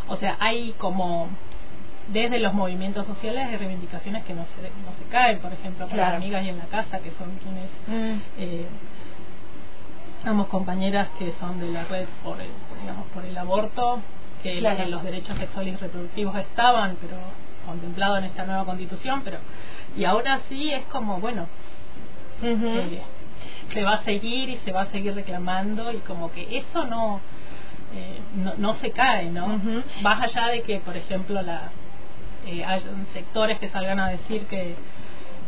O 0.09 0.17
sea, 0.17 0.37
hay 0.41 0.73
como 0.79 1.29
desde 2.09 2.39
los 2.39 2.53
movimientos 2.53 3.07
sociales 3.07 3.47
hay 3.49 3.57
reivindicaciones 3.57 4.25
que 4.25 4.35
no 4.35 4.45
se, 4.45 4.63
no 4.63 4.93
se 4.99 5.05
caen, 5.11 5.39
por 5.39 5.53
ejemplo, 5.53 5.89
con 5.89 5.97
las 5.97 6.15
amigas 6.15 6.45
y 6.45 6.49
en 6.51 6.59
la 6.59 6.67
casa, 6.67 6.99
que 6.99 7.11
son 7.13 7.31
quienes, 7.39 7.71
mm. 7.87 8.21
eh, 8.39 8.67
compañeras 10.49 11.09
que 11.19 11.33
son 11.41 11.59
de 11.61 11.71
la 11.71 11.85
red 11.85 12.07
por 12.23 12.41
el, 12.41 12.51
digamos, 12.81 13.07
por 13.15 13.25
el 13.25 13.37
aborto, 13.37 14.01
que 14.45 14.61
los 14.61 15.03
derechos 15.03 15.39
sexuales 15.39 15.73
y 15.73 15.77
reproductivos 15.79 16.37
estaban, 16.37 16.99
pero 17.01 17.17
contemplados 17.65 18.19
en 18.19 18.25
esta 18.25 18.45
nueva 18.45 18.67
constitución, 18.67 19.23
pero 19.25 19.39
y 19.97 20.05
ahora 20.05 20.41
sí 20.51 20.71
es 20.71 20.85
como, 20.93 21.19
bueno, 21.19 21.49
se 23.73 23.83
va 23.83 23.95
a 23.95 24.05
seguir 24.05 24.51
y 24.51 24.59
se 24.59 24.71
va 24.71 24.83
a 24.83 24.87
seguir 24.87 25.15
reclamando 25.15 25.91
y 25.91 25.97
como 25.99 26.31
que 26.31 26.59
eso 26.59 26.85
no 26.85 27.21
eh, 27.95 28.21
no, 28.59 28.75
se 28.75 28.91
cae, 28.91 29.31
¿no? 29.31 29.61
Más 30.03 30.23
allá 30.23 30.49
de 30.49 30.63
que, 30.63 30.81
por 30.81 30.97
ejemplo, 30.97 31.41
la 31.41 31.71
eh, 32.47 32.63
hay 32.65 32.83
sectores 33.15 33.59
que 33.59 33.71
salgan 33.71 33.99
a 33.99 34.11
decir 34.11 34.45
que 34.47 34.75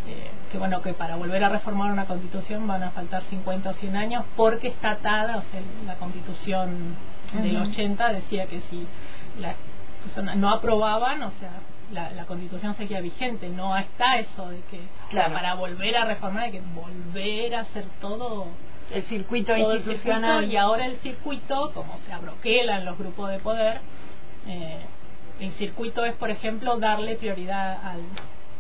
eh, 0.09 0.31
que 0.53 0.59
bueno 0.59 0.83
que 0.83 0.93
para 0.93 1.17
volver 1.17 1.43
a 1.43 1.49
reformar 1.49 1.93
una 1.93 2.07
constitución 2.07 2.67
van 2.67 2.83
a 2.83 2.91
faltar 2.91 3.25
50 3.25 3.71
o 3.71 3.75
100 3.75 3.97
años 3.97 4.25
porque 4.37 4.69
está 4.69 4.93
atada, 4.93 5.39
o 5.39 5.43
sea, 5.51 5.61
la 5.85 5.95
constitución 5.97 6.97
del 7.33 7.57
80 7.57 8.13
decía 8.13 8.47
que 8.47 8.61
si 8.71 8.87
las 9.41 9.57
personas 10.05 10.37
no 10.37 10.51
aprobaban, 10.51 11.23
o 11.23 11.33
sea, 11.41 11.51
la, 11.91 12.11
la, 12.13 12.25
constitución 12.25 12.77
seguía 12.77 13.01
vigente, 13.01 13.49
no 13.49 13.77
está 13.77 14.19
eso 14.19 14.49
de 14.49 14.61
que 14.71 14.81
para 15.13 15.55
volver 15.55 15.97
a 15.97 16.05
reformar 16.05 16.45
hay 16.45 16.53
que 16.53 16.63
volver 16.75 17.55
a 17.57 17.61
hacer 17.61 17.85
todo 18.01 18.47
el 18.93 19.03
circuito 19.05 19.57
institucional. 19.57 20.51
y 20.51 20.57
ahora 20.57 20.87
el 20.87 20.99
circuito, 20.99 21.73
como 21.73 21.99
se 22.07 22.13
abroquelan 22.13 22.85
los 22.85 22.99
grupos 22.99 23.31
de 23.31 23.39
poder, 23.39 23.81
eh, 24.47 24.81
el 25.41 25.53
circuito 25.53 26.05
es, 26.05 26.15
por 26.15 26.31
ejemplo, 26.31 26.79
darle 26.79 27.17
prioridad 27.17 27.79
al, 27.85 28.01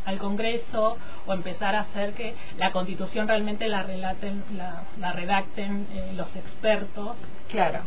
al 0.06 0.18
Congreso 0.18 0.96
o 1.26 1.32
empezar 1.32 1.74
a 1.74 1.80
hacer 1.80 2.14
que 2.14 2.34
la 2.56 2.72
Constitución 2.72 3.28
realmente 3.28 3.68
la 3.68 3.82
relaten, 3.82 4.44
la, 4.56 4.84
la 4.98 5.12
redacten 5.12 5.86
eh, 5.92 6.12
los 6.14 6.34
expertos. 6.34 7.16
Claro. 7.50 7.80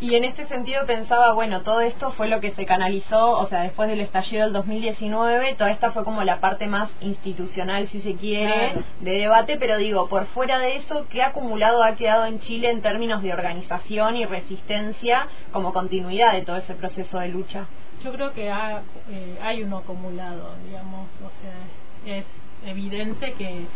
Y 0.00 0.14
en 0.14 0.24
este 0.24 0.46
sentido 0.46 0.86
pensaba, 0.86 1.34
bueno, 1.34 1.60
todo 1.60 1.82
esto 1.82 2.12
fue 2.12 2.26
lo 2.26 2.40
que 2.40 2.52
se 2.52 2.64
canalizó, 2.64 3.32
o 3.32 3.46
sea, 3.48 3.60
después 3.60 3.86
del 3.86 4.00
estallido 4.00 4.44
del 4.44 4.54
2019, 4.54 5.56
toda 5.56 5.70
esta 5.70 5.92
fue 5.92 6.04
como 6.04 6.24
la 6.24 6.40
parte 6.40 6.68
más 6.68 6.88
institucional, 7.02 7.86
si 7.88 8.00
se 8.00 8.14
quiere, 8.14 8.82
de 9.00 9.18
debate, 9.18 9.58
pero 9.58 9.76
digo, 9.76 10.08
por 10.08 10.24
fuera 10.28 10.58
de 10.58 10.76
eso, 10.76 11.06
¿qué 11.10 11.22
acumulado 11.22 11.82
ha 11.82 11.96
quedado 11.96 12.24
en 12.24 12.40
Chile 12.40 12.70
en 12.70 12.80
términos 12.80 13.22
de 13.22 13.34
organización 13.34 14.16
y 14.16 14.24
resistencia 14.24 15.28
como 15.52 15.74
continuidad 15.74 16.32
de 16.32 16.42
todo 16.42 16.56
ese 16.56 16.74
proceso 16.74 17.18
de 17.18 17.28
lucha? 17.28 17.66
Yo 18.02 18.12
creo 18.12 18.32
que 18.32 18.48
eh, 18.48 19.38
hay 19.42 19.62
uno 19.62 19.78
acumulado, 19.78 20.54
digamos, 20.64 21.08
o 21.24 21.30
sea, 21.42 22.16
es 22.16 22.24
evidente 22.64 23.32
que, 23.34 23.66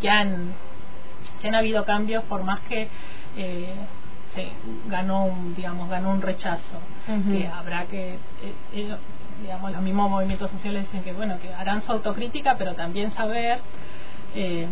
que, 0.00 0.08
han, 0.08 0.52
que 1.40 1.48
han 1.48 1.54
habido 1.54 1.84
cambios 1.84 2.24
por 2.24 2.44
más 2.44 2.60
que... 2.60 2.88
Eh, 3.36 3.74
ganó 4.86 5.24
un 5.24 5.54
digamos 5.54 5.88
ganó 5.88 6.10
un 6.10 6.22
rechazo. 6.22 6.80
Que 7.06 7.46
habrá 7.46 7.86
que 7.86 8.14
eh, 8.14 8.18
eh, 8.72 8.96
digamos 9.42 9.72
los 9.72 9.82
mismos 9.82 10.10
movimientos 10.10 10.50
sociales 10.50 10.84
dicen 10.84 11.02
que 11.02 11.12
bueno 11.12 11.38
que 11.40 11.52
harán 11.52 11.82
su 11.82 11.92
autocrítica 11.92 12.56
pero 12.58 12.74
también 12.74 13.12
saber 13.14 13.60
eh, 14.34 14.66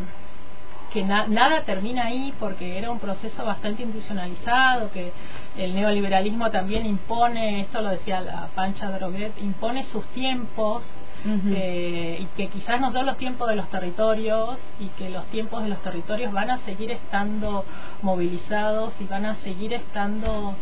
que 0.93 1.05
nada 1.05 1.63
termina 1.63 2.07
ahí 2.07 2.33
porque 2.39 2.79
era 2.79 2.91
un 2.91 2.99
proceso 2.99 3.45
bastante 3.45 3.83
institucionalizado, 3.83 4.91
que 4.91 5.13
el 5.57 5.75
neoliberalismo 5.75 6.51
también 6.51 6.87
impone, 6.87 7.61
esto 7.61 7.81
lo 7.83 7.91
decía 7.91 8.21
la 8.21 8.49
Pancha 8.55 8.91
Droguet, 8.91 9.33
impone 9.41 9.85
sus 9.85 10.05
tiempos 10.09 10.85
eh, 11.25 12.19
y 12.21 12.25
que 12.37 12.49
quizás 12.49 12.81
no 12.81 12.93
son 12.93 13.05
los 13.05 13.17
tiempos 13.17 13.49
de 13.49 13.57
los 13.57 13.69
territorios 13.69 14.59
y 14.79 14.87
que 14.91 15.11
los 15.11 15.27
tiempos 15.27 15.63
de 15.63 15.71
los 15.71 15.83
territorios 15.83 16.33
van 16.33 16.51
a 16.51 16.59
seguir 16.59 16.93
estando 16.93 17.65
movilizados 18.03 18.93
y 19.01 19.05
van 19.05 19.27
a 19.27 19.35
seguir 19.37 19.75
estando 19.75 20.55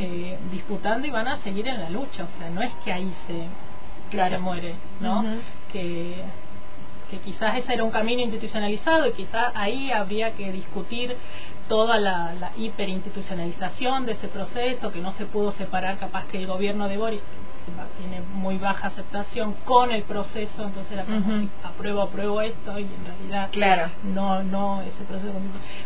eh, 0.00 0.38
disputando 0.50 1.06
y 1.06 1.10
van 1.10 1.28
a 1.28 1.36
seguir 1.38 1.68
en 1.68 1.80
la 1.80 1.90
lucha. 1.90 2.24
O 2.24 2.38
sea, 2.38 2.50
no 2.50 2.62
es 2.62 2.72
que 2.84 2.92
ahí 2.92 3.12
se, 3.26 4.38
muere, 4.38 4.74
¿no? 5.00 5.24
Que 5.70 6.24
que 7.10 7.18
quizás 7.18 7.56
ese 7.56 7.74
era 7.74 7.84
un 7.84 7.90
camino 7.90 8.22
institucionalizado 8.22 9.08
y 9.08 9.12
quizás 9.12 9.52
ahí 9.54 9.90
habría 9.90 10.32
que 10.32 10.52
discutir 10.52 11.16
toda 11.68 11.98
la, 11.98 12.34
la 12.34 12.52
hiperinstitucionalización 12.56 14.06
de 14.06 14.12
ese 14.12 14.28
proceso, 14.28 14.92
que 14.92 15.00
no 15.00 15.12
se 15.12 15.26
pudo 15.26 15.52
separar 15.52 15.98
capaz 15.98 16.26
que 16.26 16.38
el 16.38 16.46
gobierno 16.46 16.88
de 16.88 16.96
Boris 16.96 17.22
tiene 17.98 18.20
muy 18.34 18.58
baja 18.58 18.88
aceptación 18.88 19.54
con 19.64 19.90
el 19.90 20.02
proceso, 20.02 20.64
entonces 20.64 20.92
era 20.92 21.04
como 21.04 21.48
apruebo, 21.62 22.02
apruebo 22.02 22.40
esto 22.40 22.78
y 22.78 22.84
en 22.84 23.04
realidad 23.04 23.48
claro. 23.50 23.90
no, 24.04 24.42
no 24.42 24.82
ese 24.82 25.04
proceso 25.04 25.32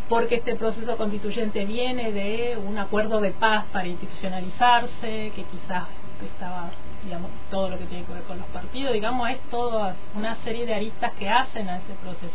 porque 0.08 0.36
este 0.36 0.54
proceso 0.56 0.96
constituyente 0.96 1.64
viene 1.64 2.12
de 2.12 2.56
un 2.56 2.78
acuerdo 2.78 3.20
de 3.20 3.30
paz 3.30 3.64
para 3.72 3.88
institucionalizarse, 3.88 5.32
que 5.34 5.44
quizás 5.44 5.84
estaba 6.26 6.70
digamos, 7.04 7.30
todo 7.50 7.68
lo 7.68 7.78
que 7.78 7.84
tiene 7.86 8.04
que 8.04 8.12
ver 8.12 8.22
con 8.22 8.38
los 8.38 8.46
partidos, 8.48 8.92
digamos, 8.92 9.28
es 9.30 9.40
toda 9.50 9.96
una 10.14 10.36
serie 10.36 10.66
de 10.66 10.74
aristas 10.74 11.12
que 11.14 11.28
hacen 11.28 11.68
a 11.68 11.78
ese 11.78 11.94
proceso. 11.94 12.34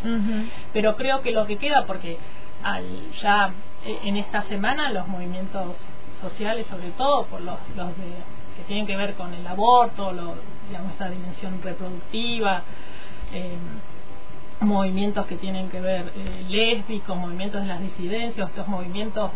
Pero 0.73 0.95
creo 0.95 1.21
que 1.21 1.31
lo 1.31 1.45
que 1.45 1.57
queda, 1.57 1.85
porque 1.85 2.17
al, 2.63 3.11
ya 3.21 3.53
eh, 3.85 3.99
en 4.03 4.17
esta 4.17 4.41
semana 4.43 4.91
los 4.91 5.07
movimientos 5.07 5.75
sociales, 6.21 6.67
sobre 6.67 6.89
todo 6.91 7.25
por 7.27 7.41
los, 7.41 7.57
los 7.75 7.87
de, 7.97 8.03
que 8.57 8.63
tienen 8.67 8.87
que 8.87 8.97
ver 8.97 9.13
con 9.13 9.33
el 9.33 9.45
aborto, 9.47 10.11
lo, 10.11 10.35
digamos, 10.67 10.93
esa 10.95 11.09
dimensión 11.09 11.61
reproductiva, 11.61 12.63
eh, 13.31 13.55
movimientos 14.59 15.25
que 15.27 15.35
tienen 15.35 15.69
que 15.69 15.79
ver 15.79 16.11
eh, 16.15 16.45
lésbicos, 16.49 17.15
movimientos 17.15 17.61
de 17.61 17.67
las 17.67 17.79
disidencias, 17.79 18.49
estos 18.49 18.67
movimientos 18.67 19.31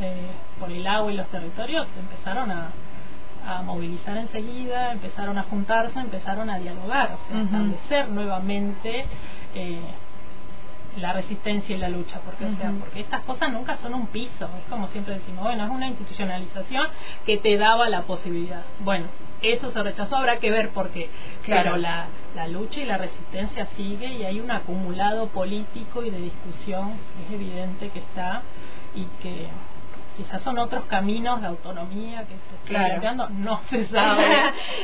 eh, 0.00 0.26
por 0.58 0.70
el 0.70 0.86
agua 0.86 1.12
y 1.12 1.16
los 1.16 1.28
territorios 1.28 1.86
empezaron 1.98 2.50
a, 2.50 2.70
a 3.46 3.62
movilizar 3.62 4.16
enseguida, 4.16 4.92
empezaron 4.92 5.38
a 5.38 5.44
juntarse, 5.44 5.98
empezaron 5.98 6.50
a 6.50 6.58
dialogar, 6.58 7.12
o 7.12 7.32
sea, 7.32 7.42
establecer 7.42 8.08
nuevamente 8.08 9.06
eh, 9.54 9.80
la 10.98 11.12
resistencia 11.12 11.74
y 11.74 11.78
la 11.78 11.88
lucha, 11.88 12.20
porque, 12.24 12.44
sea, 12.56 12.72
porque 12.78 13.00
estas 13.00 13.22
cosas 13.22 13.52
nunca 13.52 13.76
son 13.78 13.94
un 13.94 14.06
piso, 14.08 14.48
es 14.58 14.70
como 14.70 14.88
siempre 14.88 15.14
decimos, 15.14 15.42
bueno, 15.44 15.64
es 15.64 15.70
una 15.70 15.88
institucionalización 15.88 16.86
que 17.26 17.38
te 17.38 17.56
daba 17.56 17.88
la 17.88 18.02
posibilidad. 18.02 18.62
Bueno, 18.80 19.06
eso 19.42 19.70
se 19.72 19.82
rechazó, 19.82 20.16
habrá 20.16 20.38
que 20.38 20.50
ver 20.50 20.70
por 20.70 20.90
qué. 20.90 21.10
Claro. 21.44 21.62
Pero 21.62 21.76
la, 21.76 22.06
la 22.34 22.48
lucha 22.48 22.80
y 22.80 22.84
la 22.84 22.96
resistencia 22.96 23.66
sigue 23.76 24.06
y 24.06 24.24
hay 24.24 24.40
un 24.40 24.50
acumulado 24.50 25.26
político 25.28 26.02
y 26.02 26.10
de 26.10 26.18
discusión, 26.18 26.92
es 27.26 27.34
evidente 27.34 27.90
que 27.90 27.98
está 27.98 28.42
y 28.94 29.04
que 29.22 29.48
quizás 30.16 30.42
son 30.42 30.58
otros 30.58 30.84
caminos 30.84 31.40
de 31.40 31.48
autonomía 31.48 32.22
que 32.22 32.34
se 32.34 32.72
están 32.74 33.00
claro. 33.00 33.28
no 33.30 33.60
se 33.70 33.86
sabe. 33.88 34.24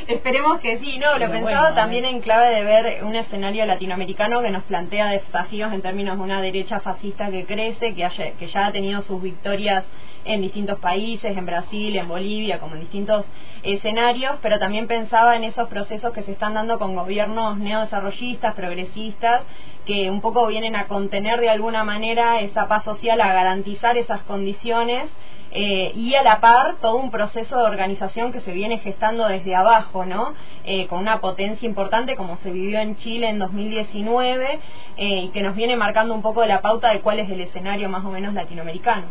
Esperemos 0.07 0.59
que 0.59 0.79
sí, 0.79 0.97
no, 0.99 1.17
lo 1.17 1.31
pensaba 1.31 1.73
también 1.73 2.05
en 2.05 2.21
clave 2.21 2.53
de 2.55 2.63
ver 2.63 3.03
un 3.03 3.15
escenario 3.15 3.65
latinoamericano 3.65 4.41
que 4.41 4.51
nos 4.51 4.63
plantea 4.63 5.07
desafíos 5.09 5.71
en 5.73 5.81
términos 5.81 6.17
de 6.17 6.23
una 6.23 6.41
derecha 6.41 6.79
fascista 6.79 7.29
que 7.31 7.45
crece, 7.45 7.93
que, 7.95 8.05
haya, 8.05 8.31
que 8.33 8.47
ya 8.47 8.67
ha 8.67 8.71
tenido 8.71 9.01
sus 9.03 9.21
victorias 9.21 9.85
en 10.25 10.41
distintos 10.41 10.79
países, 10.79 11.35
en 11.35 11.45
Brasil, 11.45 11.95
en 11.95 12.07
Bolivia, 12.07 12.59
como 12.59 12.75
en 12.75 12.81
distintos 12.81 13.25
escenarios, 13.63 14.35
pero 14.41 14.59
también 14.59 14.87
pensaba 14.87 15.35
en 15.35 15.43
esos 15.43 15.67
procesos 15.67 16.13
que 16.13 16.23
se 16.23 16.31
están 16.31 16.53
dando 16.53 16.77
con 16.77 16.95
gobiernos 16.95 17.57
neodesarrollistas, 17.57 18.55
progresistas, 18.55 19.41
que 19.85 20.09
un 20.09 20.21
poco 20.21 20.47
vienen 20.47 20.75
a 20.75 20.87
contener 20.87 21.39
de 21.39 21.49
alguna 21.49 21.83
manera 21.83 22.39
esa 22.39 22.67
paz 22.67 22.83
social, 22.83 23.19
a 23.21 23.33
garantizar 23.33 23.97
esas 23.97 24.21
condiciones 24.21 25.09
eh, 25.53 25.91
y 25.95 26.15
a 26.15 26.23
la 26.23 26.39
par 26.39 26.77
todo 26.79 26.95
un 26.95 27.11
proceso 27.11 27.57
de 27.57 27.63
organización 27.63 28.31
que 28.31 28.39
se 28.39 28.53
viene 28.53 28.77
gestando 28.77 29.27
desde 29.27 29.53
abajo, 29.53 30.05
¿no? 30.05 30.33
Eh, 30.63 30.87
con 30.87 30.99
una 30.99 31.19
potencia 31.19 31.67
importante 31.67 32.15
como 32.15 32.37
se 32.37 32.51
vivió 32.51 32.79
en 32.79 32.95
Chile 32.95 33.27
en 33.27 33.39
2019 33.39 34.59
eh, 34.97 35.21
y 35.23 35.27
que 35.29 35.41
nos 35.41 35.55
viene 35.55 35.75
marcando 35.75 36.13
un 36.13 36.21
poco 36.21 36.45
la 36.45 36.61
pauta 36.61 36.89
de 36.89 37.01
cuál 37.01 37.19
es 37.19 37.29
el 37.29 37.41
escenario 37.41 37.89
más 37.89 38.05
o 38.05 38.09
menos 38.09 38.33
latinoamericano. 38.33 39.07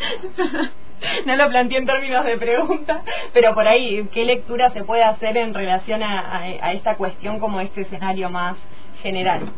no 1.26 1.36
lo 1.36 1.48
planteé 1.48 1.78
en 1.78 1.86
términos 1.86 2.24
de 2.24 2.36
pregunta, 2.36 3.02
pero 3.32 3.54
por 3.54 3.66
ahí, 3.66 4.08
¿qué 4.12 4.24
lectura 4.24 4.70
se 4.70 4.84
puede 4.84 5.04
hacer 5.04 5.36
en 5.36 5.54
relación 5.54 6.02
a, 6.02 6.48
esta 6.72 6.96
cuestión 6.96 7.38
como 7.38 7.60
este 7.60 7.82
escenario 7.82 8.30
más 8.30 8.56
general? 9.02 9.52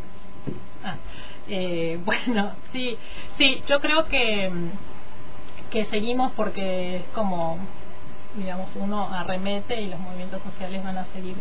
Ah, 0.83 0.95
eh, 1.47 1.99
bueno, 2.05 2.51
sí, 2.71 2.97
sí, 3.37 3.63
yo 3.67 3.79
creo 3.79 4.05
que, 4.05 4.51
que 5.71 5.85
seguimos 5.85 6.31
porque 6.33 6.97
es 6.97 7.03
como, 7.13 7.57
digamos, 8.35 8.69
uno 8.75 9.13
arremete 9.13 9.81
y 9.81 9.87
los 9.87 9.99
movimientos 9.99 10.41
sociales 10.43 10.83
van 10.83 10.97
a 10.97 11.05
seguir 11.13 11.35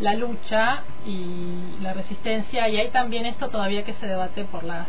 la 0.00 0.14
lucha 0.14 0.84
y 1.04 1.76
la 1.80 1.92
resistencia 1.92 2.68
y 2.68 2.78
hay 2.78 2.90
también 2.90 3.26
esto 3.26 3.48
todavía 3.48 3.84
que 3.84 3.94
se 3.94 4.06
debate 4.06 4.44
por 4.44 4.62
las 4.62 4.86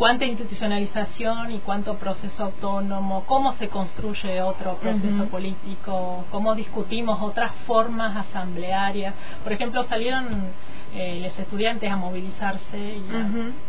cuánta 0.00 0.24
institucionalización 0.24 1.52
y 1.52 1.58
cuánto 1.58 1.98
proceso 1.98 2.44
autónomo, 2.44 3.24
cómo 3.26 3.52
se 3.56 3.68
construye 3.68 4.40
otro 4.40 4.76
proceso 4.76 5.26
político, 5.26 6.24
cómo 6.30 6.54
discutimos 6.54 7.18
otras 7.20 7.52
formas 7.66 8.16
asamblearias. 8.16 9.12
Por 9.42 9.52
ejemplo, 9.52 9.84
salieron 9.84 10.46
eh, 10.94 11.20
los 11.22 11.38
estudiantes 11.38 11.92
a 11.92 11.96
movilizarse 11.96 12.78
y 12.78 13.04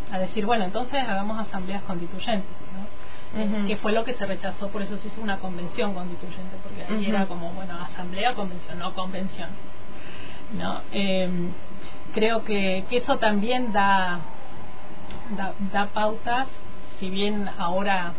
a, 0.09 0.19
decir, 0.19 0.45
bueno, 0.45 0.63
entonces 0.63 1.03
hagamos 1.03 1.37
asambleas 1.37 1.83
constituyentes. 1.83 2.47
¿no? 3.35 3.41
Eh, 3.41 3.65
que 3.67 3.75
fue 3.75 3.91
lo 3.91 4.05
que 4.05 4.13
se 4.13 4.25
rechazó, 4.25 4.69
por 4.69 4.83
eso 4.83 4.95
se 4.99 5.09
hizo 5.09 5.19
una 5.19 5.37
convención 5.37 5.93
constituyente, 5.93 6.55
porque 6.63 6.85
ahí 6.85 7.09
era 7.09 7.25
como, 7.25 7.51
bueno, 7.51 7.77
asamblea, 7.77 8.35
convención, 8.35 8.79
no 8.79 8.93
convención. 8.93 9.49
¿no? 10.57 10.79
Eh, 10.93 11.29
creo 12.13 12.45
que, 12.45 12.85
que 12.89 12.97
eso 12.97 13.17
también 13.17 13.73
da 13.73 14.21
da, 15.35 15.85
pautas, 15.87 16.47
si 16.99 17.09
bien 17.09 17.49
ahora 17.57 18.13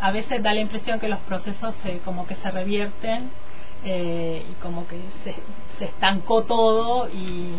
a, 0.00 0.10
veces 0.10 0.42
da 0.42 0.52
la 0.52 0.60
impresión 0.60 1.00
que 1.00 1.08
los 1.08 1.18
procesos 1.20 1.74
se, 1.82 1.98
como 1.98 2.26
que 2.26 2.34
se 2.36 2.50
revierten 2.50 3.30
eh, 3.84 4.44
y 4.50 4.52
como 4.62 4.86
que 4.86 5.00
se, 5.24 5.34
se 5.78 5.84
estancó 5.86 6.42
todo 6.42 7.08
y, 7.08 7.54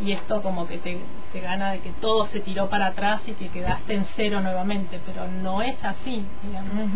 y 0.00 0.12
esto 0.12 0.42
como 0.42 0.66
que 0.66 0.78
te, 0.78 0.98
te, 1.32 1.40
gana 1.40 1.72
de 1.72 1.80
que 1.80 1.90
todo 1.92 2.26
se 2.26 2.40
tiró 2.40 2.68
para 2.68 2.86
atrás 2.88 3.22
y 3.26 3.32
que 3.32 3.48
quedaste 3.48 3.94
en 3.94 4.06
cero 4.16 4.40
nuevamente, 4.40 5.00
pero 5.06 5.26
no 5.28 5.62
es 5.62 5.82
así, 5.82 6.24
digamos. 6.42 6.90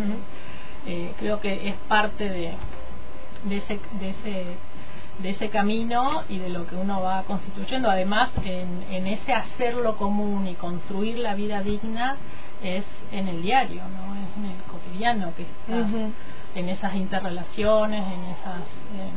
Eh, 0.87 1.13
creo 1.19 1.41
que 1.41 1.69
es 1.69 1.75
parte 1.89 2.29
de, 2.29 2.53
de 3.45 3.57
ese, 3.57 3.79
de 4.01 4.11
ese 4.11 4.45
de 5.19 5.31
ese 5.31 5.49
camino 5.49 6.23
y 6.29 6.39
de 6.39 6.49
lo 6.49 6.67
que 6.67 6.77
uno 6.77 7.03
va 7.03 7.25
constituyendo. 7.25 7.91
Además, 7.91 8.31
en, 8.45 8.85
en 8.91 9.07
ese 9.07 9.33
hacerlo 9.33 9.97
común 9.97 10.47
y 10.47 10.55
construir 10.55 11.19
la 11.19 11.35
vida 11.35 11.63
digna 11.63 12.17
es 12.63 12.85
en 13.13 13.29
el 13.29 13.43
diario, 13.43 13.83
¿no? 13.83 14.15
es 14.15 14.37
en 14.37 14.45
el 14.47 14.63
cotidiano 14.65 15.33
que 15.37 15.43
estás, 15.43 16.13
en 16.55 16.69
esas 16.69 16.95
interrelaciones, 16.95 18.01
en 18.01 18.25
esas 18.25 18.63
eh, 18.97 19.11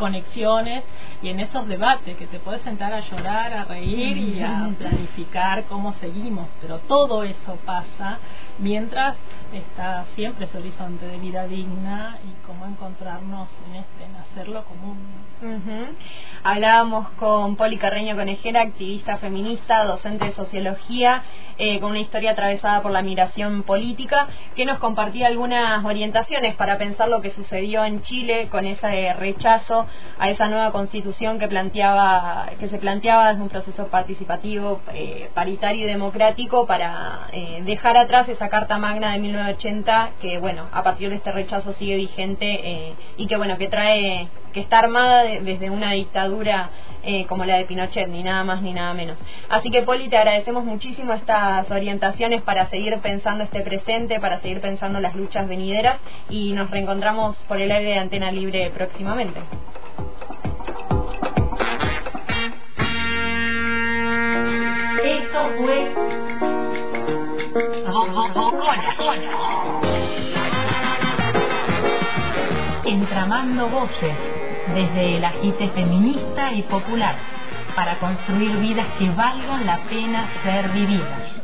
conexiones 0.00 0.82
y 1.22 1.28
en 1.28 1.38
esos 1.38 1.68
debates 1.68 2.16
que 2.16 2.26
te 2.26 2.40
puedes 2.40 2.62
sentar 2.62 2.92
a 2.92 3.00
llorar, 3.00 3.52
a 3.52 3.64
reír 3.64 4.16
y 4.16 4.42
a 4.42 4.68
planificar 4.78 5.64
cómo 5.66 5.92
seguimos, 6.00 6.48
pero 6.62 6.78
todo 6.78 7.22
eso 7.22 7.56
pasa 7.66 8.18
mientras 8.58 9.16
está 9.52 10.06
siempre 10.14 10.46
ese 10.46 10.58
horizonte 10.58 11.06
de 11.06 11.18
vida 11.18 11.46
digna 11.46 12.18
y 12.24 12.46
cómo 12.46 12.66
encontrarnos 12.66 13.48
en 13.68 13.76
este, 13.76 14.04
en 14.04 14.16
hacerlo 14.16 14.64
común. 14.64 14.98
Hablábamos 16.42 17.10
con 17.10 17.56
Poli 17.56 17.76
Carreño 17.76 18.16
Conejera, 18.16 18.62
activista 18.62 19.18
feminista, 19.18 19.84
docente 19.84 20.26
de 20.26 20.32
sociología, 20.32 21.22
eh, 21.62 21.78
con 21.78 21.90
una 21.90 22.00
historia 22.00 22.30
atravesada 22.30 22.80
por 22.80 22.90
la 22.90 23.02
migración 23.02 23.64
política, 23.64 24.28
que 24.56 24.64
nos 24.64 24.78
compartía 24.78 25.26
algunas 25.26 25.84
orientaciones 25.84 26.54
para 26.54 26.78
pensar 26.78 27.10
lo 27.10 27.20
que 27.20 27.32
sucedió 27.32 27.84
en 27.84 28.00
Chile 28.00 28.48
con 28.50 28.64
ese 28.64 29.12
rechazo 29.12 29.86
a 30.18 30.30
esa 30.30 30.48
nueva 30.48 30.72
constitución 30.72 31.38
que 31.38 31.48
planteaba, 31.48 32.48
que 32.58 32.70
se 32.70 32.78
planteaba 32.78 33.28
desde 33.28 33.42
un 33.42 33.50
proceso 33.50 33.88
participativo, 33.88 34.80
eh, 34.94 35.28
paritario 35.34 35.84
y 35.84 35.88
democrático 35.88 36.66
para 36.66 37.28
eh, 37.32 37.60
dejar 37.66 37.98
atrás 37.98 38.26
esa 38.30 38.48
Carta 38.48 38.78
Magna 38.78 39.12
de 39.12 39.18
1980 39.18 40.12
que, 40.22 40.38
bueno, 40.38 40.66
a 40.72 40.82
partir 40.82 41.10
de 41.10 41.16
este 41.16 41.30
rechazo 41.30 41.74
sigue 41.74 41.96
vigente 41.96 42.96
y 43.18 43.26
que, 43.26 43.36
bueno, 43.36 43.58
que 43.58 43.68
trae 43.68 44.30
que 44.52 44.60
está 44.60 44.78
armada 44.80 45.24
desde 45.24 45.70
una 45.70 45.92
dictadura 45.92 46.70
eh, 47.02 47.24
como 47.26 47.44
la 47.44 47.56
de 47.56 47.64
Pinochet, 47.64 48.08
ni 48.08 48.22
nada 48.22 48.44
más 48.44 48.62
ni 48.62 48.72
nada 48.72 48.92
menos. 48.94 49.16
Así 49.48 49.70
que, 49.70 49.82
Poli, 49.82 50.08
te 50.08 50.18
agradecemos 50.18 50.64
muchísimo 50.64 51.12
estas 51.14 51.70
orientaciones 51.70 52.42
para 52.42 52.66
seguir 52.66 52.98
pensando 52.98 53.44
este 53.44 53.60
presente, 53.62 54.20
para 54.20 54.40
seguir 54.40 54.60
pensando 54.60 55.00
las 55.00 55.14
luchas 55.14 55.48
venideras 55.48 55.96
y 56.28 56.52
nos 56.52 56.70
reencontramos 56.70 57.36
por 57.48 57.60
el 57.60 57.72
aire 57.72 57.90
de 57.90 57.98
Antena 57.98 58.30
Libre 58.30 58.70
próximamente. 58.70 59.40
Desde 74.74 75.16
el 75.16 75.24
agite 75.24 75.68
feminista 75.68 76.52
y 76.52 76.62
popular 76.62 77.14
para 77.74 77.98
construir 77.98 78.56
vidas 78.56 78.86
que 78.98 79.08
valgan 79.10 79.66
la 79.66 79.78
pena 79.88 80.26
ser 80.42 80.68
vividas. 80.70 81.39